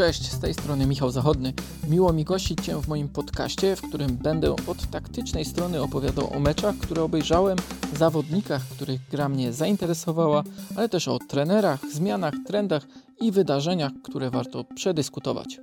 Cześć, 0.00 0.32
z 0.32 0.40
tej 0.40 0.54
strony 0.54 0.86
Michał 0.86 1.10
Zachodny. 1.10 1.52
Miło 1.88 2.12
mi 2.12 2.24
gościć 2.24 2.60
Cię 2.60 2.82
w 2.82 2.88
moim 2.88 3.08
podcaście, 3.08 3.76
w 3.76 3.82
którym 3.82 4.16
będę 4.16 4.52
od 4.66 4.90
taktycznej 4.90 5.44
strony 5.44 5.82
opowiadał 5.82 6.36
o 6.36 6.40
meczach, 6.40 6.76
które 6.76 7.02
obejrzałem, 7.02 7.58
zawodnikach, 7.96 8.62
których 8.68 9.00
gra 9.10 9.28
mnie 9.28 9.52
zainteresowała, 9.52 10.42
ale 10.76 10.88
też 10.88 11.08
o 11.08 11.18
trenerach, 11.18 11.80
zmianach, 11.92 12.34
trendach 12.46 12.86
i 13.20 13.32
wydarzeniach, 13.32 13.92
które 14.02 14.30
warto 14.30 14.64
przedyskutować. 14.64 15.60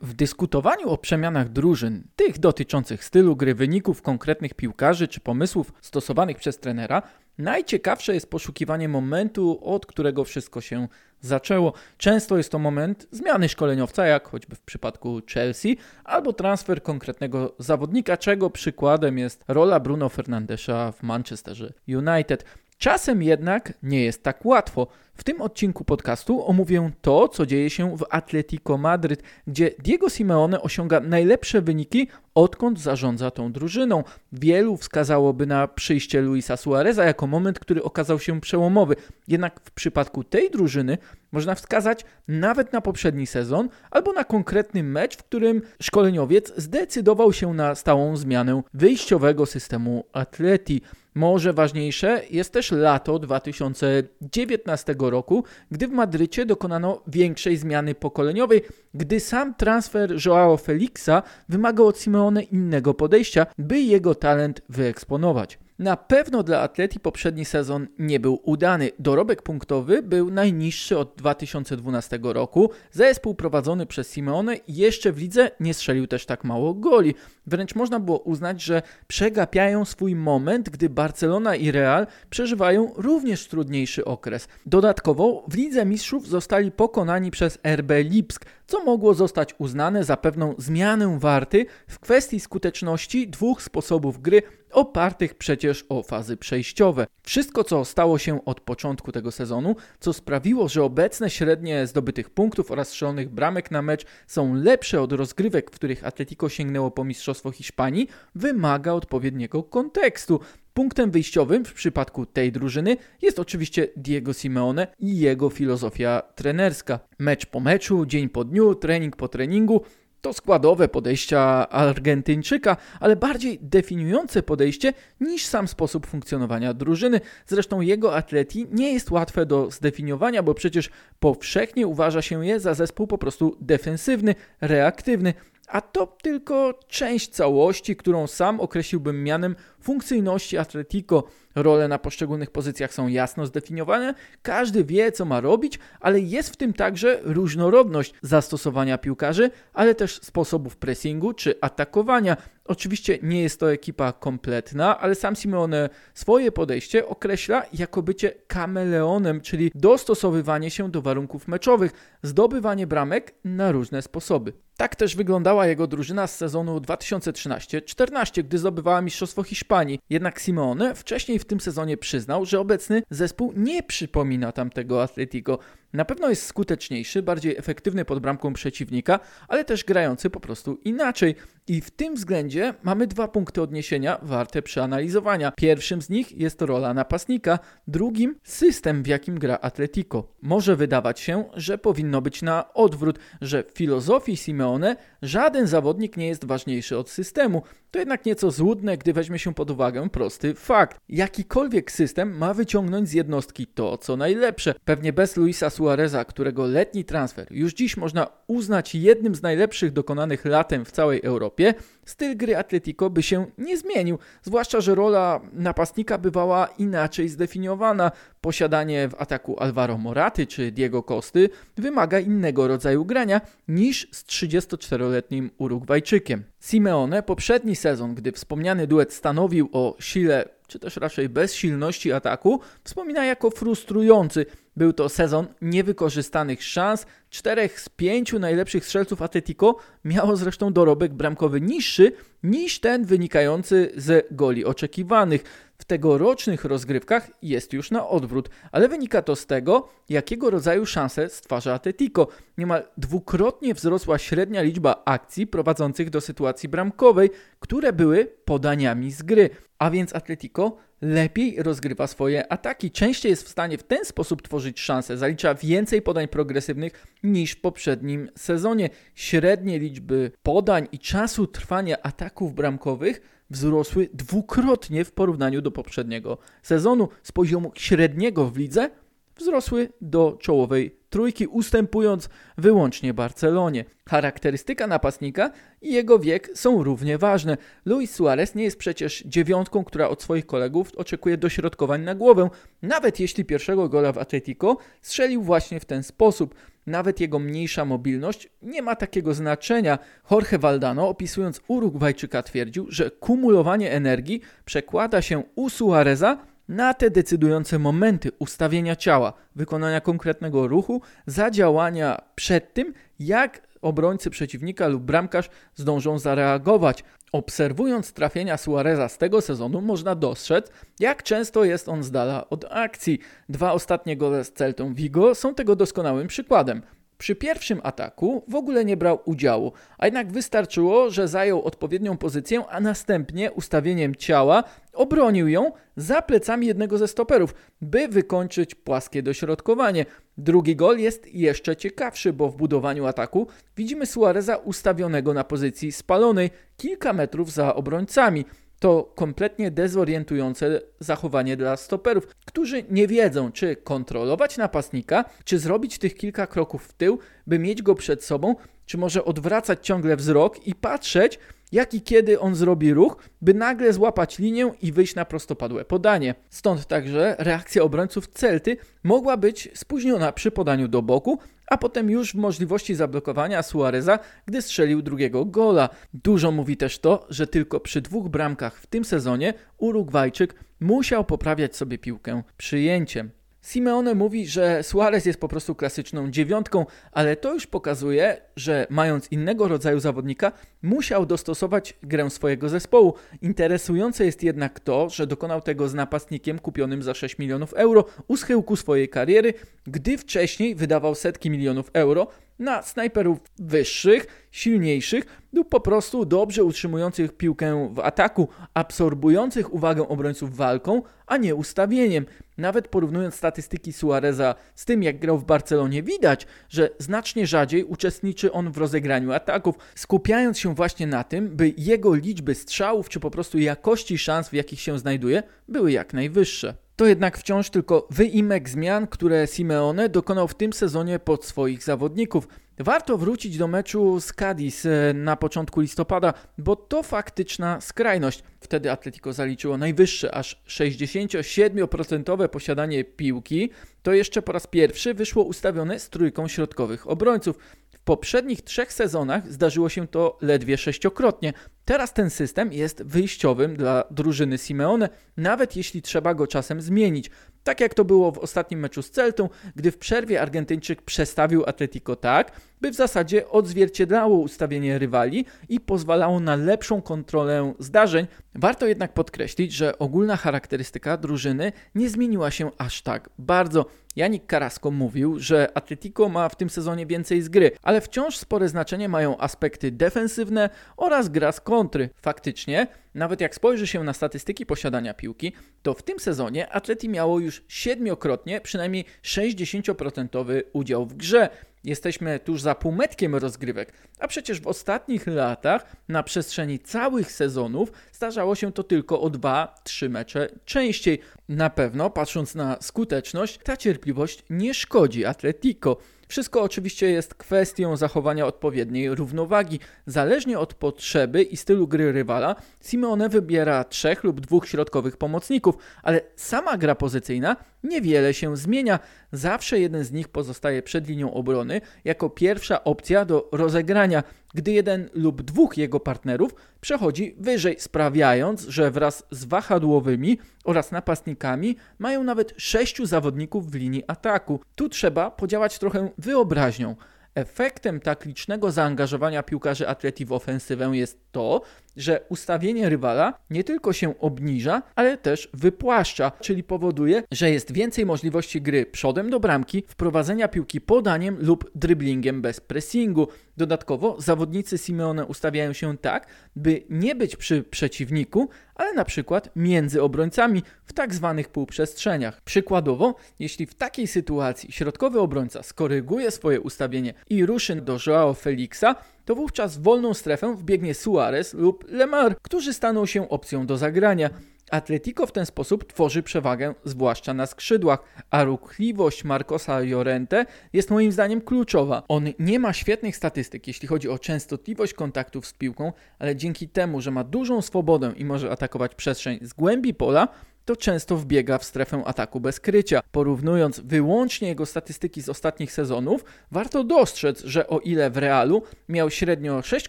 W 0.00 0.14
dyskutowaniu 0.14 0.88
o 0.88 0.98
przemianach 0.98 1.48
drużyn, 1.48 2.08
tych 2.16 2.38
dotyczących 2.38 3.04
stylu 3.04 3.36
gry, 3.36 3.54
wyników 3.54 4.02
konkretnych 4.02 4.54
piłkarzy 4.54 5.08
czy 5.08 5.20
pomysłów 5.20 5.72
stosowanych 5.80 6.36
przez 6.36 6.58
trenera, 6.58 7.02
najciekawsze 7.38 8.14
jest 8.14 8.30
poszukiwanie 8.30 8.88
momentu, 8.88 9.58
od 9.62 9.86
którego 9.86 10.24
wszystko 10.24 10.60
się 10.60 10.88
zaczęło. 11.20 11.72
Często 11.98 12.36
jest 12.36 12.52
to 12.52 12.58
moment 12.58 13.06
zmiany 13.10 13.48
szkoleniowca, 13.48 14.06
jak 14.06 14.28
choćby 14.28 14.56
w 14.56 14.60
przypadku 14.60 15.20
Chelsea, 15.34 15.76
albo 16.04 16.32
transfer 16.32 16.82
konkretnego 16.82 17.54
zawodnika, 17.58 18.16
czego 18.16 18.50
przykładem 18.50 19.18
jest 19.18 19.44
rola 19.48 19.80
Bruno 19.80 20.08
Fernandesza 20.08 20.92
w 20.92 21.02
Manchesterze 21.02 21.72
United. 21.88 22.44
Czasem 22.78 23.22
jednak 23.22 23.72
nie 23.82 24.04
jest 24.04 24.22
tak 24.22 24.46
łatwo. 24.46 24.86
W 25.14 25.24
tym 25.24 25.40
odcinku 25.40 25.84
podcastu 25.84 26.46
omówię 26.48 26.90
to, 27.00 27.28
co 27.28 27.46
dzieje 27.46 27.70
się 27.70 27.96
w 27.96 28.04
Atletico 28.10 28.78
Madryt, 28.78 29.22
gdzie 29.46 29.70
Diego 29.78 30.08
Simeone 30.08 30.62
osiąga 30.62 31.00
najlepsze 31.00 31.62
wyniki, 31.62 32.08
odkąd 32.34 32.80
zarządza 32.80 33.30
tą 33.30 33.52
drużyną. 33.52 34.04
Wielu 34.32 34.76
wskazałoby 34.76 35.46
na 35.46 35.68
przyjście 35.68 36.20
Luisa 36.20 36.56
Suareza 36.56 37.04
jako 37.04 37.26
moment, 37.26 37.58
który 37.58 37.82
okazał 37.82 38.18
się 38.18 38.40
przełomowy. 38.40 38.96
Jednak 39.28 39.60
w 39.64 39.70
przypadku 39.70 40.24
tej 40.24 40.50
drużyny 40.50 40.98
można 41.32 41.54
wskazać 41.54 42.04
nawet 42.28 42.72
na 42.72 42.80
poprzedni 42.80 43.26
sezon 43.26 43.68
albo 43.90 44.12
na 44.12 44.24
konkretny 44.24 44.82
mecz, 44.82 45.16
w 45.16 45.22
którym 45.22 45.62
szkoleniowiec 45.82 46.52
zdecydował 46.56 47.32
się 47.32 47.54
na 47.54 47.74
stałą 47.74 48.16
zmianę 48.16 48.62
wyjściowego 48.74 49.46
systemu 49.46 50.04
Atleti. 50.12 50.82
Może 51.16 51.52
ważniejsze 51.52 52.22
jest 52.30 52.52
też 52.52 52.72
lato 52.72 53.18
2019 53.18 54.94
roku, 54.98 55.44
gdy 55.70 55.88
w 55.88 55.90
Madrycie 55.90 56.46
dokonano 56.46 57.02
większej 57.06 57.56
zmiany 57.56 57.94
pokoleniowej, 57.94 58.62
gdy 58.94 59.20
sam 59.20 59.54
transfer 59.54 60.26
Joao 60.26 60.56
Felixa 60.56 61.22
wymagał 61.48 61.86
od 61.86 61.98
Simeone 61.98 62.42
innego 62.42 62.94
podejścia, 62.94 63.46
by 63.58 63.80
jego 63.80 64.14
talent 64.14 64.60
wyeksponować. 64.68 65.58
Na 65.78 65.96
pewno 65.96 66.42
dla 66.42 66.60
Atleti 66.60 67.00
poprzedni 67.00 67.44
sezon 67.44 67.86
nie 67.98 68.20
był 68.20 68.40
udany. 68.42 68.90
Dorobek 68.98 69.42
punktowy 69.42 70.02
był 70.02 70.30
najniższy 70.30 70.98
od 70.98 71.14
2012 71.16 72.18
roku. 72.22 72.70
Zespół 72.92 73.34
prowadzony 73.34 73.86
przez 73.86 74.12
Simeone 74.12 74.56
jeszcze 74.68 75.12
w 75.12 75.18
lidze 75.18 75.50
nie 75.60 75.74
strzelił 75.74 76.06
też 76.06 76.26
tak 76.26 76.44
mało 76.44 76.74
goli. 76.74 77.14
Wręcz 77.46 77.74
można 77.74 78.00
było 78.00 78.18
uznać, 78.18 78.62
że 78.62 78.82
przegapiają 79.06 79.84
swój 79.84 80.14
moment, 80.14 80.68
gdy 80.70 80.88
Barcelona 80.90 81.56
i 81.56 81.70
Real 81.70 82.06
przeżywają 82.30 82.92
również 82.96 83.48
trudniejszy 83.48 84.04
okres. 84.04 84.48
Dodatkowo 84.66 85.44
w 85.48 85.56
Lidze 85.56 85.86
Mistrzów 85.86 86.28
zostali 86.28 86.70
pokonani 86.70 87.30
przez 87.30 87.58
RB 87.76 87.90
Lipsk, 88.04 88.46
co 88.66 88.84
mogło 88.84 89.14
zostać 89.14 89.54
uznane 89.58 90.04
za 90.04 90.16
pewną 90.16 90.54
zmianę 90.58 91.18
warty 91.18 91.66
w 91.88 91.98
kwestii 91.98 92.40
skuteczności 92.40 93.28
dwóch 93.28 93.62
sposobów 93.62 94.22
gry 94.22 94.42
opartych 94.76 95.34
przecież 95.34 95.84
o 95.88 96.02
fazy 96.02 96.36
przejściowe. 96.36 97.06
Wszystko, 97.22 97.64
co 97.64 97.84
stało 97.84 98.18
się 98.18 98.44
od 98.44 98.60
początku 98.60 99.12
tego 99.12 99.32
sezonu, 99.32 99.76
co 100.00 100.12
sprawiło, 100.12 100.68
że 100.68 100.84
obecne 100.84 101.30
średnie 101.30 101.86
zdobytych 101.86 102.30
punktów 102.30 102.70
oraz 102.70 102.88
strzelonych 102.88 103.28
bramek 103.28 103.70
na 103.70 103.82
mecz 103.82 104.06
są 104.26 104.54
lepsze 104.54 105.02
od 105.02 105.12
rozgrywek, 105.12 105.70
w 105.70 105.74
których 105.74 106.06
Atletico 106.06 106.48
sięgnęło 106.48 106.90
po 106.90 107.04
Mistrzostwo 107.04 107.50
Hiszpanii, 107.50 108.08
wymaga 108.34 108.92
odpowiedniego 108.92 109.62
kontekstu. 109.62 110.40
Punktem 110.74 111.10
wyjściowym 111.10 111.64
w 111.64 111.74
przypadku 111.74 112.26
tej 112.26 112.52
drużyny 112.52 112.96
jest 113.22 113.38
oczywiście 113.38 113.88
Diego 113.96 114.32
Simeone 114.32 114.86
i 114.98 115.18
jego 115.18 115.50
filozofia 115.50 116.22
trenerska. 116.34 116.98
Mecz 117.18 117.46
po 117.46 117.60
meczu, 117.60 118.06
dzień 118.06 118.28
po 118.28 118.44
dniu, 118.44 118.74
trening 118.74 119.16
po 119.16 119.28
treningu 119.28 119.84
to 120.26 120.32
składowe 120.32 120.88
podejścia 120.88 121.68
Argentyńczyka, 121.68 122.76
ale 123.00 123.16
bardziej 123.16 123.58
definiujące 123.62 124.42
podejście 124.42 124.92
niż 125.20 125.46
sam 125.46 125.68
sposób 125.68 126.06
funkcjonowania 126.06 126.74
drużyny. 126.74 127.20
Zresztą 127.46 127.80
jego 127.80 128.16
atleti 128.16 128.66
nie 128.70 128.92
jest 128.92 129.10
łatwe 129.10 129.46
do 129.46 129.70
zdefiniowania, 129.70 130.42
bo 130.42 130.54
przecież 130.54 130.90
powszechnie 131.20 131.86
uważa 131.86 132.22
się 132.22 132.46
je 132.46 132.60
za 132.60 132.74
zespół 132.74 133.06
po 133.06 133.18
prostu 133.18 133.56
defensywny, 133.60 134.34
reaktywny. 134.60 135.34
A 135.68 135.80
to 135.80 136.06
tylko 136.22 136.78
część 136.88 137.28
całości, 137.28 137.96
którą 137.96 138.26
sam 138.26 138.60
określiłbym 138.60 139.24
mianem 139.24 139.56
funkcyjności 139.80 140.58
Atletico. 140.58 141.24
Role 141.56 141.88
na 141.88 141.98
poszczególnych 141.98 142.50
pozycjach 142.50 142.94
są 142.94 143.08
jasno 143.08 143.46
zdefiniowane, 143.46 144.14
każdy 144.42 144.84
wie, 144.84 145.12
co 145.12 145.24
ma 145.24 145.40
robić, 145.40 145.78
ale 146.00 146.20
jest 146.20 146.50
w 146.50 146.56
tym 146.56 146.72
także 146.72 147.20
różnorodność 147.22 148.14
zastosowania 148.22 148.98
piłkarzy, 148.98 149.50
ale 149.72 149.94
też 149.94 150.20
sposobów 150.22 150.76
pressingu 150.76 151.32
czy 151.32 151.54
atakowania. 151.60 152.36
Oczywiście 152.64 153.18
nie 153.22 153.42
jest 153.42 153.60
to 153.60 153.72
ekipa 153.72 154.12
kompletna, 154.12 155.00
ale 155.00 155.14
sam 155.14 155.36
Simeone 155.36 155.88
swoje 156.14 156.52
podejście 156.52 157.08
określa 157.08 157.62
jako 157.72 158.02
bycie 158.02 158.32
kameleonem, 158.46 159.40
czyli 159.40 159.70
dostosowywanie 159.74 160.70
się 160.70 160.90
do 160.90 161.02
warunków 161.02 161.48
meczowych, 161.48 161.92
zdobywanie 162.22 162.86
bramek 162.86 163.34
na 163.44 163.72
różne 163.72 164.02
sposoby. 164.02 164.52
Tak 164.76 164.96
też 164.96 165.16
wyglądała 165.16 165.66
jego 165.66 165.86
drużyna 165.86 166.26
z 166.26 166.36
sezonu 166.36 166.78
2013-14, 166.78 168.42
gdy 168.42 168.58
zdobywała 168.58 169.00
Mistrzostwo 169.00 169.42
Hiszpanii. 169.42 169.98
Jednak 170.10 170.38
Simeone 170.38 170.94
wcześniej 170.94 171.38
w 171.38 171.44
tym 171.46 171.60
sezonie 171.60 171.96
przyznał, 171.96 172.44
że 172.44 172.60
obecny 172.60 173.02
zespół 173.10 173.52
nie 173.56 173.82
przypomina 173.82 174.52
tamtego 174.52 175.02
Atletico. 175.02 175.58
Na 175.92 176.04
pewno 176.04 176.28
jest 176.28 176.46
skuteczniejszy, 176.46 177.22
bardziej 177.22 177.56
efektywny 177.56 178.04
pod 178.04 178.18
bramką 178.18 178.52
przeciwnika, 178.52 179.20
ale 179.48 179.64
też 179.64 179.84
grający 179.84 180.30
po 180.30 180.40
prostu 180.40 180.80
inaczej. 180.84 181.34
I 181.68 181.80
w 181.80 181.90
tym 181.90 182.14
względzie 182.14 182.74
mamy 182.82 183.06
dwa 183.06 183.28
punkty 183.28 183.62
odniesienia 183.62 184.18
warte 184.22 184.62
przeanalizowania. 184.62 185.52
Pierwszym 185.56 186.02
z 186.02 186.08
nich 186.08 186.38
jest 186.38 186.62
rola 186.62 186.94
napastnika, 186.94 187.58
drugim 187.86 188.36
system, 188.44 189.02
w 189.02 189.06
jakim 189.06 189.38
gra 189.38 189.58
Atletico. 189.62 190.28
Może 190.42 190.76
wydawać 190.76 191.20
się, 191.20 191.44
że 191.54 191.78
powinno 191.78 192.22
być 192.22 192.42
na 192.42 192.74
odwrót, 192.74 193.18
że 193.40 193.64
w 193.64 193.70
filozofii 193.70 194.36
Simeone 194.36 194.96
żaden 195.22 195.66
zawodnik 195.66 196.16
nie 196.16 196.28
jest 196.28 196.44
ważniejszy 196.44 196.98
od 196.98 197.10
systemu. 197.10 197.62
To 197.90 197.98
jednak 197.98 198.26
nieco 198.26 198.50
złudne, 198.50 198.98
gdy 198.98 199.12
weźmie 199.12 199.38
się 199.38 199.54
pod 199.54 199.70
uwagę 199.70 200.10
prosty 200.10 200.54
fakt. 200.54 201.00
Jakikolwiek 201.08 201.92
system 201.92 202.38
ma 202.38 202.54
wyciągnąć 202.54 203.08
z 203.08 203.12
jednostki 203.12 203.66
to, 203.66 203.98
co 203.98 204.16
najlepsze. 204.16 204.74
Pewnie 204.84 205.12
bez 205.12 205.36
Luisa 205.36 205.70
Suareza, 205.70 206.24
którego 206.24 206.66
letni 206.66 207.04
transfer 207.04 207.46
już 207.50 207.74
dziś 207.74 207.96
można 207.96 208.26
uznać 208.46 208.94
jednym 208.94 209.34
z 209.34 209.42
najlepszych 209.42 209.92
dokonanych 209.92 210.44
latem 210.44 210.84
w 210.84 210.90
całej 210.90 211.20
Europie, 211.22 211.55
styl 212.04 212.36
gry 212.36 212.56
Atletico 212.56 213.10
by 213.10 213.22
się 213.22 213.46
nie 213.58 213.76
zmienił, 213.76 214.18
zwłaszcza, 214.42 214.80
że 214.80 214.94
rola 214.94 215.40
napastnika 215.52 216.18
bywała 216.18 216.66
inaczej 216.66 217.28
zdefiniowana. 217.28 218.10
Posiadanie 218.40 219.08
w 219.08 219.14
ataku 219.14 219.60
Alvaro 219.60 219.98
Moraty 219.98 220.46
czy 220.46 220.72
Diego 220.72 221.02
Costy 221.02 221.50
wymaga 221.76 222.18
innego 222.18 222.68
rodzaju 222.68 223.04
grania 223.04 223.40
niż 223.68 224.08
z 224.12 224.24
34-letnim 224.24 225.50
Urugwajczykiem. 225.58 226.44
Simeone 226.60 227.22
poprzedni 227.22 227.76
sezon, 227.76 228.14
gdy 228.14 228.32
wspomniany 228.32 228.86
duet 228.86 229.12
stanowił 229.12 229.68
o 229.72 229.96
sile, 230.00 230.48
czy 230.66 230.78
też 230.78 230.96
raczej 230.96 231.28
bezsilności 231.28 232.12
ataku, 232.12 232.60
wspomina 232.84 233.24
jako 233.24 233.50
frustrujący. 233.50 234.46
Był 234.76 234.92
to 234.92 235.08
sezon 235.08 235.46
niewykorzystanych 235.62 236.62
szans. 236.62 237.06
Czterech 237.30 237.80
z 237.80 237.88
pięciu 237.88 238.38
najlepszych 238.38 238.84
strzelców 238.84 239.22
Atletico 239.22 239.76
miało 240.04 240.36
zresztą 240.36 240.72
dorobek 240.72 241.14
bramkowy 241.14 241.60
niższy 241.60 242.12
niż 242.42 242.80
ten 242.80 243.04
wynikający 243.04 243.92
z 243.96 244.26
goli 244.30 244.64
oczekiwanych. 244.64 245.44
W 245.78 245.84
tegorocznych 245.84 246.64
rozgrywkach 246.64 247.30
jest 247.42 247.72
już 247.72 247.90
na 247.90 248.08
odwrót, 248.08 248.48
ale 248.72 248.88
wynika 248.88 249.22
to 249.22 249.36
z 249.36 249.46
tego, 249.46 249.88
jakiego 250.08 250.50
rodzaju 250.50 250.86
szanse 250.86 251.28
stwarza 251.28 251.74
Atletico. 251.74 252.28
Niemal 252.58 252.84
dwukrotnie 252.96 253.74
wzrosła 253.74 254.18
średnia 254.18 254.62
liczba 254.62 255.02
akcji 255.04 255.46
prowadzących 255.46 256.10
do 256.10 256.20
sytuacji 256.20 256.68
bramkowej, 256.68 257.30
które 257.60 257.92
były 257.92 258.24
podaniami 258.44 259.12
z 259.12 259.22
gry. 259.22 259.50
A 259.78 259.90
więc 259.90 260.14
Atletico 260.14 260.76
lepiej 261.02 261.62
rozgrywa 261.62 262.06
swoje 262.06 262.52
ataki. 262.52 262.90
Częściej 262.90 263.30
jest 263.30 263.42
w 263.42 263.48
stanie 263.48 263.78
w 263.78 263.82
ten 263.82 264.04
sposób 264.04 264.42
tworzyć 264.42 264.80
szanse. 264.80 265.18
Zalicza 265.18 265.54
więcej 265.54 266.02
podań 266.02 266.28
progresywnych 266.28 267.06
niż 267.22 267.52
w 267.52 267.60
poprzednim 267.60 268.28
sezonie. 268.36 268.90
Średnie 269.14 269.78
liczby 269.78 270.30
podań 270.42 270.88
i 270.92 270.98
czasu 270.98 271.46
trwania 271.46 272.02
ataków 272.02 272.54
bramkowych 272.54 273.35
wzrosły 273.50 274.08
dwukrotnie 274.14 275.04
w 275.04 275.12
porównaniu 275.12 275.62
do 275.62 275.70
poprzedniego 275.70 276.38
sezonu. 276.62 277.08
Z 277.22 277.32
poziomu 277.32 277.72
średniego 277.74 278.50
w 278.50 278.56
lidze 278.56 278.90
wzrosły 279.36 279.88
do 280.00 280.36
czołowej 280.40 280.96
trójki, 281.10 281.46
ustępując 281.46 282.28
wyłącznie 282.58 283.14
Barcelonie. 283.14 283.84
Charakterystyka 284.08 284.86
napastnika 284.86 285.50
i 285.82 285.92
jego 285.92 286.18
wiek 286.18 286.50
są 286.54 286.82
równie 286.82 287.18
ważne. 287.18 287.56
Luis 287.84 288.14
Suarez 288.14 288.54
nie 288.54 288.64
jest 288.64 288.78
przecież 288.78 289.22
dziewiątką, 289.26 289.84
która 289.84 290.08
od 290.08 290.22
swoich 290.22 290.46
kolegów 290.46 290.92
oczekuje 290.96 291.36
dośrodkowań 291.36 292.02
na 292.02 292.14
głowę, 292.14 292.50
nawet 292.82 293.20
jeśli 293.20 293.44
pierwszego 293.44 293.88
gola 293.88 294.12
w 294.12 294.18
Atletico 294.18 294.76
strzelił 295.02 295.42
właśnie 295.42 295.80
w 295.80 295.84
ten 295.84 296.02
sposób. 296.02 296.54
Nawet 296.86 297.20
jego 297.20 297.38
mniejsza 297.38 297.84
mobilność 297.84 298.48
nie 298.62 298.82
ma 298.82 298.96
takiego 298.96 299.34
znaczenia. 299.34 299.98
Jorge 300.30 300.58
Valdano, 300.58 301.08
opisując 301.08 301.60
Urugwajczyka, 301.68 302.42
twierdził, 302.42 302.86
że 302.88 303.10
kumulowanie 303.10 303.92
energii 303.92 304.40
przekłada 304.64 305.22
się 305.22 305.42
u 305.54 305.70
Suareza 305.70 306.38
na 306.68 306.94
te 306.94 307.10
decydujące 307.10 307.78
momenty 307.78 308.30
ustawienia 308.38 308.96
ciała, 308.96 309.32
wykonania 309.56 310.00
konkretnego 310.00 310.68
ruchu, 310.68 311.02
zadziałania 311.26 312.22
przed 312.34 312.74
tym, 312.74 312.94
jak 313.18 313.66
obrońcy 313.82 314.30
przeciwnika 314.30 314.88
lub 314.88 315.02
bramkarz 315.02 315.50
zdążą 315.74 316.18
zareagować. 316.18 317.04
Obserwując 317.32 318.12
trafienia 318.12 318.56
Suareza 318.56 319.08
z 319.08 319.18
tego 319.18 319.40
sezonu, 319.40 319.80
można 319.80 320.14
dostrzec, 320.14 320.70
jak 321.00 321.22
często 321.22 321.64
jest 321.64 321.88
on 321.88 322.02
z 322.02 322.10
dala 322.10 322.50
od 322.50 322.64
akcji. 322.70 323.18
Dwa 323.48 323.72
ostatnie 323.72 324.16
gole 324.16 324.44
z 324.44 324.52
Celtą 324.52 324.94
Vigo 324.94 325.34
są 325.34 325.54
tego 325.54 325.76
doskonałym 325.76 326.26
przykładem. 326.26 326.82
Przy 327.18 327.34
pierwszym 327.34 327.80
ataku 327.82 328.44
w 328.48 328.54
ogóle 328.54 328.84
nie 328.84 328.96
brał 328.96 329.18
udziału, 329.24 329.72
a 329.98 330.06
jednak 330.06 330.32
wystarczyło, 330.32 331.10
że 331.10 331.28
zajął 331.28 331.62
odpowiednią 331.62 332.16
pozycję, 332.16 332.64
a 332.66 332.80
następnie 332.80 333.52
ustawieniem 333.52 334.14
ciała 334.14 334.64
obronił 334.92 335.48
ją 335.48 335.72
za 335.96 336.22
plecami 336.22 336.66
jednego 336.66 336.98
ze 336.98 337.08
stoperów, 337.08 337.54
by 337.80 338.08
wykończyć 338.08 338.74
płaskie 338.74 339.22
dośrodkowanie. 339.22 340.06
Drugi 340.38 340.76
gol 340.76 340.98
jest 340.98 341.34
jeszcze 341.34 341.76
ciekawszy, 341.76 342.32
bo 342.32 342.48
w 342.48 342.56
budowaniu 342.56 343.06
ataku 343.06 343.46
widzimy 343.76 344.06
Suareza 344.06 344.56
ustawionego 344.56 345.34
na 345.34 345.44
pozycji 345.44 345.92
spalonej 345.92 346.50
kilka 346.76 347.12
metrów 347.12 347.52
za 347.52 347.74
obrońcami. 347.74 348.44
To 348.78 349.12
kompletnie 349.14 349.70
dezorientujące 349.70 350.80
zachowanie 351.00 351.56
dla 351.56 351.76
stoperów, 351.76 352.26
którzy 352.46 352.84
nie 352.90 353.06
wiedzą, 353.06 353.52
czy 353.52 353.76
kontrolować 353.76 354.56
napastnika, 354.56 355.24
czy 355.44 355.58
zrobić 355.58 355.98
tych 355.98 356.14
kilka 356.14 356.46
kroków 356.46 356.84
w 356.84 356.92
tył, 356.92 357.18
by 357.46 357.58
mieć 357.58 357.82
go 357.82 357.94
przed 357.94 358.24
sobą, 358.24 358.56
czy 358.86 358.98
może 358.98 359.24
odwracać 359.24 359.86
ciągle 359.86 360.16
wzrok 360.16 360.66
i 360.66 360.74
patrzeć, 360.74 361.38
jak 361.72 361.94
i 361.94 362.00
kiedy 362.00 362.40
on 362.40 362.54
zrobi 362.54 362.94
ruch, 362.94 363.16
by 363.42 363.54
nagle 363.54 363.92
złapać 363.92 364.38
linię 364.38 364.72
i 364.82 364.92
wyjść 364.92 365.14
na 365.14 365.24
prostopadłe 365.24 365.84
podanie. 365.84 366.34
Stąd 366.50 366.86
także 366.86 367.36
reakcja 367.38 367.82
obrońców 367.82 368.28
Celty 368.28 368.76
mogła 369.02 369.36
być 369.36 369.68
spóźniona 369.74 370.32
przy 370.32 370.50
podaniu 370.50 370.88
do 370.88 371.02
boku, 371.02 371.38
a 371.66 371.78
potem 371.78 372.10
już 372.10 372.32
w 372.32 372.34
możliwości 372.34 372.94
zablokowania 372.94 373.62
Suareza, 373.62 374.18
gdy 374.46 374.62
strzelił 374.62 375.02
drugiego 375.02 375.44
gola. 375.44 375.88
Dużo 376.14 376.50
mówi 376.50 376.76
też 376.76 376.98
to, 376.98 377.26
że 377.30 377.46
tylko 377.46 377.80
przy 377.80 378.00
dwóch 378.00 378.28
bramkach 378.28 378.80
w 378.80 378.86
tym 378.86 379.04
sezonie 379.04 379.54
Urugwajczyk 379.78 380.54
musiał 380.80 381.24
poprawiać 381.24 381.76
sobie 381.76 381.98
piłkę 381.98 382.42
przyjęciem. 382.56 383.30
Simeone 383.66 384.14
mówi, 384.14 384.46
że 384.46 384.82
Suarez 384.82 385.26
jest 385.26 385.40
po 385.40 385.48
prostu 385.48 385.74
klasyczną 385.74 386.30
dziewiątką, 386.30 386.86
ale 387.12 387.36
to 387.36 387.54
już 387.54 387.66
pokazuje, 387.66 388.40
że 388.56 388.86
mając 388.90 389.32
innego 389.32 389.68
rodzaju 389.68 390.00
zawodnika, 390.00 390.52
musiał 390.82 391.26
dostosować 391.26 391.94
grę 392.02 392.30
swojego 392.30 392.68
zespołu. 392.68 393.14
Interesujące 393.42 394.24
jest 394.24 394.42
jednak 394.42 394.80
to, 394.80 395.08
że 395.08 395.26
dokonał 395.26 395.60
tego 395.60 395.88
z 395.88 395.94
napastnikiem 395.94 396.58
kupionym 396.58 397.02
za 397.02 397.14
6 397.14 397.38
milionów 397.38 397.72
euro 397.72 398.04
u 398.28 398.36
schyłku 398.36 398.76
swojej 398.76 399.08
kariery, 399.08 399.54
gdy 399.86 400.18
wcześniej 400.18 400.74
wydawał 400.74 401.14
setki 401.14 401.50
milionów 401.50 401.90
euro 401.92 402.26
na 402.58 402.82
snajperów 402.82 403.38
wyższych, 403.58 404.46
silniejszych 404.50 405.24
lub 405.52 405.68
po 405.68 405.80
prostu 405.80 406.24
dobrze 406.24 406.64
utrzymujących 406.64 407.36
piłkę 407.36 407.94
w 407.94 408.00
ataku, 408.00 408.48
absorbujących 408.74 409.74
uwagę 409.74 410.08
obrońców 410.08 410.56
walką, 410.56 411.02
a 411.26 411.36
nie 411.36 411.54
ustawieniem. 411.54 412.26
Nawet 412.58 412.88
porównując 412.88 413.34
statystyki 413.34 413.92
Suareza 413.92 414.54
z 414.74 414.84
tym, 414.84 415.02
jak 415.02 415.18
grał 415.18 415.38
w 415.38 415.44
Barcelonie, 415.44 416.02
widać, 416.02 416.46
że 416.68 416.90
znacznie 416.98 417.46
rzadziej 417.46 417.84
uczestniczy 417.84 418.52
on 418.52 418.72
w 418.72 418.78
rozegraniu 418.78 419.32
ataków, 419.32 419.74
skupiając 419.94 420.58
się 420.58 420.74
właśnie 420.74 421.06
na 421.06 421.24
tym, 421.24 421.48
by 421.56 421.74
jego 421.76 422.14
liczby 422.14 422.54
strzałów 422.54 423.08
czy 423.08 423.20
po 423.20 423.30
prostu 423.30 423.58
jakości 423.58 424.18
szans, 424.18 424.48
w 424.48 424.52
jakich 424.52 424.80
się 424.80 424.98
znajduje, 424.98 425.42
były 425.68 425.92
jak 425.92 426.14
najwyższe. 426.14 426.74
To 426.96 427.06
jednak 427.06 427.38
wciąż 427.38 427.70
tylko 427.70 428.08
wyimek 428.10 428.68
zmian, 428.68 429.06
które 429.06 429.46
Simeone 429.46 430.08
dokonał 430.08 430.48
w 430.48 430.54
tym 430.54 430.72
sezonie 430.72 431.18
pod 431.18 431.44
swoich 431.44 431.82
zawodników. 431.82 432.48
Warto 432.78 433.18
wrócić 433.18 433.58
do 433.58 433.68
meczu 433.68 434.20
z 434.20 434.32
Cadiz 434.32 434.86
e, 434.86 435.12
na 435.14 435.36
początku 435.36 435.80
listopada, 435.80 436.34
bo 436.58 436.76
to 436.76 437.02
faktyczna 437.02 437.80
skrajność. 437.80 438.42
Wtedy 438.60 438.92
Atletico 438.92 439.32
zaliczyło 439.32 439.78
najwyższe, 439.78 440.34
aż 440.34 440.62
67% 440.68 442.48
posiadanie 442.48 443.04
piłki. 443.04 443.70
To 444.02 444.12
jeszcze 444.12 444.42
po 444.42 444.52
raz 444.52 444.66
pierwszy 444.66 445.14
wyszło 445.14 445.44
ustawione 445.44 445.98
z 445.98 446.10
trójką 446.10 446.48
środkowych 446.48 447.10
obrońców 447.10 447.58
poprzednich 448.06 448.62
trzech 448.62 448.92
sezonach 448.92 449.52
zdarzyło 449.52 449.88
się 449.88 450.08
to 450.08 450.38
ledwie 450.40 450.78
sześciokrotnie. 450.78 451.52
Teraz 451.84 452.12
ten 452.12 452.30
system 452.30 452.72
jest 452.72 453.02
wyjściowym 453.02 453.76
dla 453.76 454.04
drużyny 454.10 454.58
Simeone, 454.58 455.08
nawet 455.36 455.76
jeśli 455.76 456.02
trzeba 456.02 456.34
go 456.34 456.46
czasem 456.46 456.80
zmienić. 456.80 457.30
Tak 457.66 457.80
jak 457.80 457.94
to 457.94 458.04
było 458.04 458.32
w 458.32 458.38
ostatnim 458.38 458.80
meczu 458.80 459.02
z 459.02 459.10
Celtą, 459.10 459.48
gdy 459.76 459.90
w 459.90 459.98
przerwie 459.98 460.42
Argentyńczyk 460.42 461.02
przestawił 461.02 461.64
Atletico 461.66 462.16
tak, 462.16 462.52
by 462.80 462.90
w 462.90 462.94
zasadzie 462.94 463.48
odzwierciedlało 463.48 464.38
ustawienie 464.38 464.98
rywali 464.98 465.44
i 465.68 465.80
pozwalało 465.80 466.40
na 466.40 466.56
lepszą 466.56 467.02
kontrolę 467.02 467.74
zdarzeń. 467.78 468.26
Warto 468.54 468.86
jednak 468.86 469.12
podkreślić, 469.12 469.72
że 469.72 469.98
ogólna 469.98 470.36
charakterystyka 470.36 471.16
drużyny 471.16 471.72
nie 471.94 472.10
zmieniła 472.10 472.50
się 472.50 472.70
aż 472.78 473.02
tak 473.02 473.30
bardzo. 473.38 473.86
Janik 474.16 474.50
Carrasco 474.50 474.90
mówił, 474.90 475.38
że 475.38 475.68
Atletico 475.74 476.28
ma 476.28 476.48
w 476.48 476.56
tym 476.56 476.70
sezonie 476.70 477.06
więcej 477.06 477.42
z 477.42 477.48
gry, 477.48 477.70
ale 477.82 478.00
wciąż 478.00 478.36
spore 478.36 478.68
znaczenie 478.68 479.08
mają 479.08 479.38
aspekty 479.38 479.90
defensywne 479.90 480.70
oraz 480.96 481.28
gra 481.28 481.52
z 481.52 481.60
kontry. 481.60 482.10
Faktycznie, 482.22 482.86
nawet 483.14 483.40
jak 483.40 483.54
spojrzy 483.54 483.86
się 483.86 484.04
na 484.04 484.12
statystyki 484.12 484.66
posiadania 484.66 485.14
piłki, 485.14 485.52
to 485.82 485.94
w 485.94 486.02
tym 486.02 486.18
sezonie 486.20 486.68
Atleti 486.68 487.08
miało 487.08 487.38
już 487.38 487.64
siedmiokrotnie 487.68 488.60
przynajmniej 488.60 489.04
60% 489.22 490.62
udział 490.72 491.06
w 491.06 491.14
grze. 491.14 491.48
Jesteśmy 491.84 492.40
tuż 492.40 492.62
za 492.62 492.74
półmetkiem 492.74 493.34
rozgrywek, 493.34 493.92
a 494.18 494.28
przecież 494.28 494.60
w 494.60 494.66
ostatnich 494.66 495.26
latach 495.26 495.96
na 496.08 496.22
przestrzeni 496.22 496.78
całych 496.78 497.32
sezonów 497.32 497.92
zdarzało 498.12 498.54
się 498.54 498.72
to 498.72 498.82
tylko 498.82 499.20
o 499.20 499.30
2-3 499.30 500.10
mecze 500.10 500.48
częściej. 500.64 501.18
Na 501.48 501.70
pewno, 501.70 502.10
patrząc 502.10 502.54
na 502.54 502.76
skuteczność, 502.80 503.58
ta 503.64 503.76
cierpliwość 503.76 504.44
nie 504.50 504.74
szkodzi 504.74 505.24
Atletico. 505.24 505.96
Wszystko 506.28 506.62
oczywiście 506.62 507.10
jest 507.10 507.34
kwestią 507.34 507.96
zachowania 507.96 508.46
odpowiedniej 508.46 509.14
równowagi. 509.14 509.80
Zależnie 510.06 510.58
od 510.58 510.74
potrzeby 510.74 511.42
i 511.42 511.56
stylu 511.56 511.88
gry 511.88 512.12
rywala, 512.12 512.56
Simeone 512.82 513.28
wybiera 513.28 513.84
trzech 513.84 514.24
lub 514.24 514.40
dwóch 514.40 514.68
środkowych 514.68 515.16
pomocników, 515.16 515.74
ale 516.02 516.20
sama 516.36 516.76
gra 516.76 516.94
pozycyjna 516.94 517.56
niewiele 517.84 518.34
się 518.34 518.56
zmienia. 518.56 518.98
Zawsze 519.32 519.80
jeden 519.80 520.04
z 520.04 520.12
nich 520.12 520.28
pozostaje 520.28 520.82
przed 520.82 521.08
linią 521.08 521.34
obrony 521.34 521.80
jako 522.04 522.30
pierwsza 522.30 522.84
opcja 522.84 523.24
do 523.24 523.48
rozegrania, 523.52 524.22
gdy 524.56 524.72
jeden 524.72 525.10
lub 525.14 525.42
dwóch 525.42 525.76
jego 525.76 526.00
partnerów 526.00 526.54
przechodzi 526.80 527.34
wyżej, 527.38 527.76
sprawiając, 527.78 528.62
że 528.62 528.90
wraz 528.90 529.24
z 529.30 529.44
wahadłowymi 529.44 530.38
oraz 530.64 530.92
napastnikami 530.92 531.76
mają 531.98 532.24
nawet 532.24 532.54
sześciu 532.56 533.06
zawodników 533.06 533.70
w 533.70 533.74
linii 533.74 534.04
ataku. 534.06 534.60
Tu 534.74 534.88
trzeba 534.88 535.30
podziałać 535.30 535.78
trochę 535.78 536.10
wyobraźnią. 536.18 536.96
Efektem 537.34 538.00
tak 538.00 538.24
licznego 538.24 538.70
zaangażowania 538.70 539.42
piłkarzy 539.42 539.88
atleti 539.88 540.26
w 540.26 540.32
ofensywę 540.32 540.90
jest 540.92 541.18
to, 541.32 541.62
że 541.96 542.20
ustawienie 542.28 542.88
rywala 542.88 543.38
nie 543.50 543.64
tylko 543.64 543.92
się 543.92 544.18
obniża, 544.18 544.82
ale 544.94 545.18
też 545.18 545.48
wypłaszcza, 545.54 546.32
czyli 546.40 546.62
powoduje, 546.62 547.22
że 547.32 547.50
jest 547.50 547.72
więcej 547.72 548.06
możliwości 548.06 548.62
gry 548.62 548.86
przodem 548.86 549.30
do 549.30 549.40
bramki, 549.40 549.84
wprowadzenia 549.88 550.48
piłki 550.48 550.80
podaniem 550.80 551.36
lub 551.40 551.70
driblingiem 551.74 552.42
bez 552.42 552.60
pressingu. 552.60 553.28
Dodatkowo 553.56 554.16
zawodnicy 554.20 554.78
Simeone 554.78 555.26
ustawiają 555.26 555.72
się 555.72 555.98
tak, 555.98 556.26
by 556.56 556.82
nie 556.90 557.14
być 557.14 557.36
przy 557.36 557.62
przeciwniku, 557.62 558.48
ale 558.74 558.92
na 558.92 559.04
przykład 559.04 559.50
między 559.56 560.02
obrońcami 560.02 560.62
w 560.84 560.92
tak 560.92 561.14
zwanych 561.14 561.48
półprzestrzeniach. 561.48 562.40
Przykładowo, 562.40 563.14
jeśli 563.38 563.66
w 563.66 563.74
takiej 563.74 564.06
sytuacji 564.06 564.72
środkowy 564.72 565.20
obrońca 565.20 565.62
skoryguje 565.62 566.30
swoje 566.30 566.60
ustawienie 566.60 567.14
i 567.30 567.46
ruszy 567.46 567.76
do 567.76 567.98
Joao 568.06 568.34
Felixa, 568.34 568.94
to 569.26 569.34
wówczas 569.34 569.78
w 569.78 569.82
wolną 569.82 570.14
strefę 570.14 570.56
wbiegnie 570.56 570.94
Suarez 570.94 571.54
lub 571.54 571.84
Lemar, 571.88 572.36
którzy 572.42 572.74
staną 572.74 573.06
się 573.06 573.28
opcją 573.28 573.66
do 573.66 573.76
zagrania. 573.76 574.30
Atletico 574.70 575.26
w 575.26 575.32
ten 575.32 575.46
sposób 575.46 575.92
tworzy 575.92 576.22
przewagę, 576.22 576.74
zwłaszcza 576.84 577.34
na 577.34 577.46
skrzydłach, 577.46 577.98
a 578.30 578.44
ruchliwość 578.44 579.24
Marcosa 579.24 579.80
Llorente 579.80 580.46
jest 580.72 580.90
moim 580.90 581.12
zdaniem 581.12 581.40
kluczowa. 581.40 582.02
On 582.08 582.24
nie 582.38 582.58
ma 582.58 582.72
świetnych 582.72 583.16
statystyk, 583.16 583.66
jeśli 583.66 583.88
chodzi 583.88 584.08
o 584.08 584.18
częstotliwość 584.18 584.94
kontaktów 584.94 585.46
z 585.46 585.52
piłką, 585.52 585.92
ale 586.18 586.36
dzięki 586.36 586.68
temu, 586.68 587.00
że 587.00 587.10
ma 587.10 587.24
dużą 587.24 587.62
swobodę 587.62 588.12
i 588.16 588.24
może 588.24 588.50
atakować 588.50 588.94
przestrzeń 588.94 589.38
z 589.42 589.52
głębi 589.52 589.94
pola, 589.94 590.28
to 590.66 590.76
często 590.76 591.16
wbiega 591.16 591.58
w 591.58 591.64
strefę 591.64 592.02
ataku 592.04 592.40
bez 592.40 592.60
krycia. 592.60 593.00
Porównując 593.12 593.80
wyłącznie 593.80 594.48
jego 594.48 594.66
statystyki 594.66 595.22
z 595.22 595.28
ostatnich 595.28 595.72
sezonów, 595.72 596.24
warto 596.50 596.84
dostrzec, 596.84 597.44
że 597.44 597.66
o 597.68 597.78
ile 597.78 598.10
w 598.10 598.16
Realu 598.16 598.62
miał 598.88 599.10
średnio 599.10 599.62
6 599.62 599.88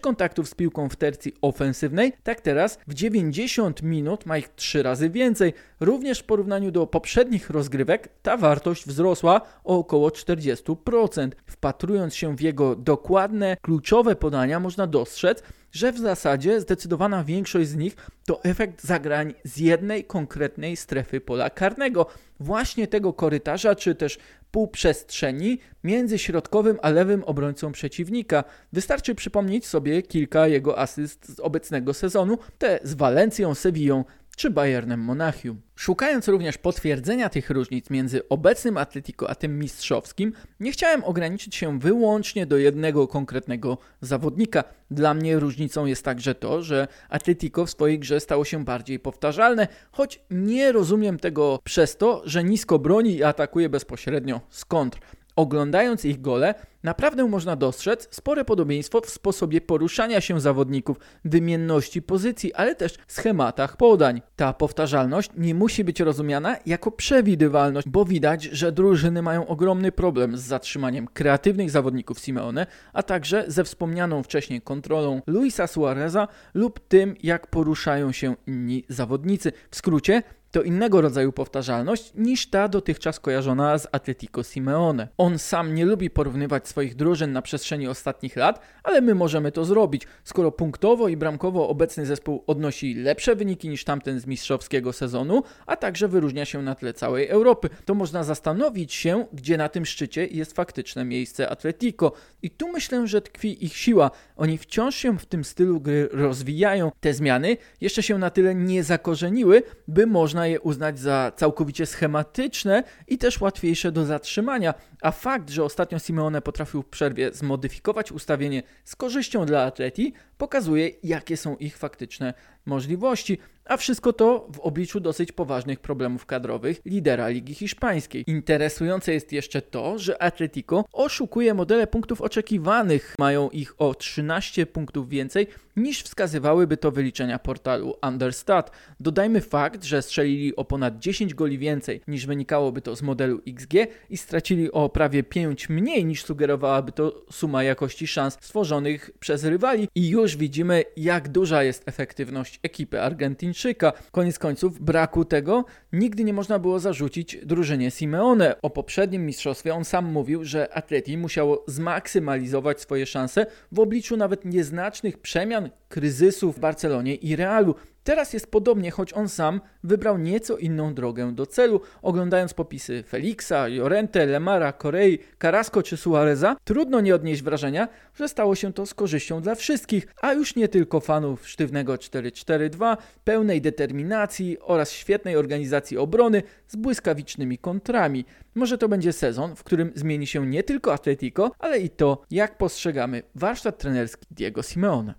kontaktów 0.00 0.48
z 0.48 0.54
piłką 0.54 0.88
w 0.88 0.96
tercji 0.96 1.34
ofensywnej, 1.42 2.12
tak 2.22 2.40
teraz 2.40 2.78
w 2.86 2.94
90 2.94 3.82
minut 3.82 4.26
ma 4.26 4.38
ich 4.38 4.48
3 4.48 4.82
razy 4.82 5.10
więcej. 5.10 5.52
Również 5.80 6.18
w 6.18 6.24
porównaniu 6.24 6.70
do 6.70 6.86
poprzednich 6.86 7.50
rozgrywek 7.50 8.08
ta 8.22 8.36
wartość 8.36 8.86
wzrosła 8.86 9.40
o 9.64 9.78
około 9.78 10.08
40%. 10.08 11.30
Wpatrując 11.46 12.14
się 12.14 12.36
w 12.36 12.40
jego 12.40 12.76
dokładne, 12.76 13.56
kluczowe 13.62 14.16
podania, 14.16 14.60
można 14.60 14.86
dostrzec, 14.86 15.42
że 15.72 15.92
w 15.92 15.98
zasadzie 15.98 16.60
zdecydowana 16.60 17.24
większość 17.24 17.68
z 17.68 17.76
nich 17.76 17.96
to 18.26 18.44
efekt 18.44 18.84
zagrań 18.84 19.34
z 19.44 19.56
jednej 19.56 20.04
konkretnej 20.04 20.76
strefy 20.76 21.20
pola 21.20 21.50
karnego, 21.50 22.06
właśnie 22.40 22.86
tego 22.86 23.12
korytarza 23.12 23.74
czy 23.74 23.94
też 23.94 24.18
półprzestrzeni 24.50 25.58
między 25.84 26.18
środkowym 26.18 26.78
a 26.82 26.90
lewym 26.90 27.24
obrońcą 27.24 27.72
przeciwnika. 27.72 28.44
Wystarczy 28.72 29.14
przypomnieć 29.14 29.66
sobie 29.66 30.02
kilka 30.02 30.48
jego 30.48 30.78
asyst 30.78 31.36
z 31.36 31.40
obecnego 31.40 31.94
sezonu, 31.94 32.38
te 32.58 32.80
z 32.82 32.94
Walencją, 32.94 33.54
Sewillą 33.54 34.04
czy 34.38 34.50
Bayernem 34.50 35.00
Monachium. 35.00 35.60
Szukając 35.76 36.28
również 36.28 36.58
potwierdzenia 36.58 37.28
tych 37.28 37.50
różnic 37.50 37.90
między 37.90 38.28
obecnym 38.28 38.76
Atletico 38.76 39.30
a 39.30 39.34
tym 39.34 39.58
mistrzowskim, 39.58 40.32
nie 40.60 40.72
chciałem 40.72 41.04
ograniczyć 41.04 41.54
się 41.54 41.78
wyłącznie 41.78 42.46
do 42.46 42.56
jednego 42.56 43.08
konkretnego 43.08 43.78
zawodnika. 44.00 44.64
Dla 44.90 45.14
mnie 45.14 45.38
różnicą 45.38 45.86
jest 45.86 46.04
także 46.04 46.34
to, 46.34 46.62
że 46.62 46.88
Atletico 47.08 47.66
w 47.66 47.70
swojej 47.70 47.98
grze 47.98 48.20
stało 48.20 48.44
się 48.44 48.64
bardziej 48.64 48.98
powtarzalne, 48.98 49.68
choć 49.92 50.20
nie 50.30 50.72
rozumiem 50.72 51.18
tego 51.18 51.58
przez 51.64 51.96
to, 51.96 52.22
że 52.24 52.44
nisko 52.44 52.78
broni 52.78 53.16
i 53.16 53.24
atakuje 53.24 53.68
bezpośrednio 53.68 54.40
z 54.50 54.64
kontr. 54.64 54.98
Oglądając 55.38 56.04
ich 56.04 56.20
gole, 56.20 56.54
naprawdę 56.82 57.24
można 57.24 57.56
dostrzec 57.56 58.08
spore 58.10 58.44
podobieństwo 58.44 59.00
w 59.00 59.10
sposobie 59.10 59.60
poruszania 59.60 60.20
się 60.20 60.40
zawodników, 60.40 60.96
wymienności 61.24 62.02
pozycji, 62.02 62.54
ale 62.54 62.74
też 62.74 62.94
schematach 63.06 63.76
podań. 63.76 64.22
Ta 64.36 64.52
powtarzalność 64.52 65.30
nie 65.36 65.54
musi 65.54 65.84
być 65.84 66.00
rozumiana 66.00 66.56
jako 66.66 66.92
przewidywalność, 66.92 67.88
bo 67.88 68.04
widać, 68.04 68.42
że 68.44 68.72
drużyny 68.72 69.22
mają 69.22 69.46
ogromny 69.46 69.92
problem 69.92 70.36
z 70.36 70.40
zatrzymaniem 70.40 71.06
kreatywnych 71.06 71.70
zawodników 71.70 72.18
Simeone, 72.18 72.66
a 72.92 73.02
także 73.02 73.44
ze 73.46 73.64
wspomnianą 73.64 74.22
wcześniej 74.22 74.60
kontrolą 74.60 75.22
Luisa 75.26 75.66
Suareza 75.66 76.28
lub 76.54 76.88
tym, 76.88 77.14
jak 77.22 77.46
poruszają 77.46 78.12
się 78.12 78.36
inni 78.46 78.84
zawodnicy. 78.88 79.52
W 79.70 79.76
skrócie, 79.76 80.22
to 80.50 80.62
innego 80.62 81.00
rodzaju 81.00 81.32
powtarzalność 81.32 82.12
niż 82.14 82.50
ta 82.50 82.68
dotychczas 82.68 83.20
kojarzona 83.20 83.78
z 83.78 83.86
Atletico 83.92 84.42
Simeone. 84.42 85.08
On 85.18 85.38
sam 85.38 85.74
nie 85.74 85.84
lubi 85.84 86.10
porównywać 86.10 86.68
swoich 86.68 86.96
drużyn 86.96 87.32
na 87.32 87.42
przestrzeni 87.42 87.88
ostatnich 87.88 88.36
lat, 88.36 88.60
ale 88.82 89.00
my 89.00 89.14
możemy 89.14 89.52
to 89.52 89.64
zrobić, 89.64 90.02
skoro 90.24 90.52
punktowo 90.52 91.08
i 91.08 91.16
bramkowo 91.16 91.68
obecny 91.68 92.06
zespół 92.06 92.44
odnosi 92.46 92.94
lepsze 92.94 93.36
wyniki 93.36 93.68
niż 93.68 93.84
tamten 93.84 94.20
z 94.20 94.26
mistrzowskiego 94.26 94.92
sezonu, 94.92 95.42
a 95.66 95.76
także 95.76 96.08
wyróżnia 96.08 96.44
się 96.44 96.62
na 96.62 96.74
tle 96.74 96.94
całej 96.94 97.28
Europy. 97.28 97.68
To 97.84 97.94
można 97.94 98.24
zastanowić 98.24 98.94
się, 98.94 99.26
gdzie 99.32 99.56
na 99.56 99.68
tym 99.68 99.86
szczycie 99.86 100.26
jest 100.26 100.52
faktyczne 100.52 101.04
miejsce 101.04 101.48
Atletico. 101.48 102.12
I 102.42 102.50
tu 102.50 102.72
myślę, 102.72 103.06
że 103.06 103.20
tkwi 103.20 103.64
ich 103.64 103.76
siła. 103.76 104.10
Oni 104.36 104.58
wciąż 104.58 104.94
się 104.94 105.18
w 105.18 105.26
tym 105.26 105.44
stylu 105.44 105.80
gry 105.80 106.08
rozwijają. 106.12 106.92
Te 107.00 107.14
zmiany 107.14 107.56
jeszcze 107.80 108.02
się 108.02 108.18
na 108.18 108.30
tyle 108.30 108.54
nie 108.54 108.84
zakorzeniły, 108.84 109.62
by 109.88 110.06
można 110.06 110.37
można 110.38 110.46
je 110.46 110.60
uznać 110.60 110.98
za 110.98 111.32
całkowicie 111.36 111.86
schematyczne 111.86 112.84
i 113.08 113.18
też 113.18 113.40
łatwiejsze 113.40 113.92
do 113.92 114.04
zatrzymania. 114.04 114.74
A 115.02 115.10
fakt, 115.10 115.50
że 115.50 115.64
ostatnio 115.64 115.98
Simeone 115.98 116.42
potrafił 116.42 116.82
w 116.82 116.86
przerwie 116.86 117.32
zmodyfikować 117.32 118.12
ustawienie 118.12 118.62
z 118.84 118.96
korzyścią 118.96 119.46
dla 119.46 119.62
atleti, 119.62 120.12
pokazuje, 120.38 120.90
jakie 121.02 121.36
są 121.36 121.56
ich 121.56 121.76
faktyczne 121.76 122.34
możliwości. 122.68 123.38
A 123.68 123.76
wszystko 123.76 124.12
to 124.12 124.48
w 124.52 124.60
obliczu 124.60 125.00
dosyć 125.00 125.32
poważnych 125.32 125.80
problemów 125.80 126.26
kadrowych 126.26 126.80
lidera 126.84 127.28
Ligi 127.28 127.54
Hiszpańskiej. 127.54 128.24
Interesujące 128.26 129.12
jest 129.12 129.32
jeszcze 129.32 129.62
to, 129.62 129.98
że 129.98 130.22
Atletico 130.22 130.84
oszukuje 130.92 131.54
modele 131.54 131.86
punktów 131.86 132.20
oczekiwanych. 132.20 133.14
Mają 133.18 133.50
ich 133.50 133.74
o 133.78 133.94
13 133.94 134.66
punktów 134.66 135.08
więcej 135.08 135.46
niż 135.76 136.02
wskazywałyby 136.02 136.76
to 136.76 136.90
wyliczenia 136.90 137.38
portalu 137.38 137.94
Understat. 138.02 138.70
Dodajmy 139.00 139.40
fakt, 139.40 139.84
że 139.84 140.02
strzelili 140.02 140.56
o 140.56 140.64
ponad 140.64 140.98
10 140.98 141.34
goli 141.34 141.58
więcej 141.58 142.00
niż 142.08 142.26
wynikałoby 142.26 142.82
to 142.82 142.96
z 142.96 143.02
modelu 143.02 143.40
XG 143.48 143.72
i 144.10 144.16
stracili 144.16 144.72
o 144.72 144.88
prawie 144.88 145.22
5 145.22 145.68
mniej 145.68 146.04
niż 146.04 146.24
sugerowałaby 146.24 146.92
to 146.92 147.24
suma 147.30 147.62
jakości 147.62 148.06
szans 148.06 148.34
stworzonych 148.40 149.10
przez 149.20 149.44
rywali 149.44 149.88
i 149.94 150.08
już 150.08 150.36
widzimy 150.36 150.84
jak 150.96 151.28
duża 151.28 151.62
jest 151.62 151.88
efektywność 151.88 152.57
ekipy 152.62 153.02
Argentyńczyka. 153.02 153.92
Koniec 154.10 154.38
końców 154.38 154.80
braku 154.80 155.24
tego 155.24 155.64
nigdy 155.92 156.24
nie 156.24 156.32
można 156.32 156.58
było 156.58 156.80
zarzucić 156.80 157.38
drużynie 157.42 157.90
Simeone. 157.90 158.56
O 158.62 158.70
poprzednim 158.70 159.26
mistrzostwie 159.26 159.74
on 159.74 159.84
sam 159.84 160.12
mówił, 160.12 160.44
że 160.44 160.74
Atleti 160.74 161.18
musiało 161.18 161.64
zmaksymalizować 161.66 162.80
swoje 162.80 163.06
szanse 163.06 163.46
w 163.72 163.80
obliczu 163.80 164.16
nawet 164.16 164.44
nieznacznych 164.44 165.18
przemian, 165.18 165.70
kryzysów 165.88 166.56
w 166.56 166.60
Barcelonie 166.60 167.14
i 167.14 167.36
Realu. 167.36 167.74
Teraz 168.08 168.32
jest 168.32 168.50
podobnie, 168.50 168.90
choć 168.90 169.12
on 169.12 169.28
sam 169.28 169.60
wybrał 169.84 170.18
nieco 170.18 170.56
inną 170.56 170.94
drogę 170.94 171.32
do 171.32 171.46
celu. 171.46 171.80
Oglądając 172.02 172.54
popisy 172.54 173.02
Felixa, 173.02 173.66
Llorente, 173.68 174.26
Lemara, 174.26 174.72
Corei, 174.72 175.18
Carrasco 175.42 175.82
czy 175.82 175.96
Suareza, 175.96 176.56
trudno 176.64 177.00
nie 177.00 177.14
odnieść 177.14 177.42
wrażenia, 177.42 177.88
że 178.14 178.28
stało 178.28 178.54
się 178.54 178.72
to 178.72 178.86
z 178.86 178.94
korzyścią 178.94 179.42
dla 179.42 179.54
wszystkich, 179.54 180.06
a 180.22 180.32
już 180.32 180.56
nie 180.56 180.68
tylko 180.68 181.00
fanów 181.00 181.48
sztywnego 181.48 181.94
4-4-2, 181.94 182.96
pełnej 183.24 183.60
determinacji 183.60 184.58
oraz 184.60 184.92
świetnej 184.92 185.36
organizacji 185.36 185.98
obrony 185.98 186.42
z 186.68 186.76
błyskawicznymi 186.76 187.58
kontrami. 187.58 188.24
Może 188.54 188.78
to 188.78 188.88
będzie 188.88 189.12
sezon, 189.12 189.56
w 189.56 189.64
którym 189.64 189.92
zmieni 189.94 190.26
się 190.26 190.46
nie 190.46 190.62
tylko 190.62 190.92
Atletico, 190.92 191.50
ale 191.58 191.78
i 191.78 191.90
to, 191.90 192.22
jak 192.30 192.58
postrzegamy 192.58 193.22
warsztat 193.34 193.78
trenerski 193.78 194.26
Diego 194.30 194.62
Simeone. 194.62 195.14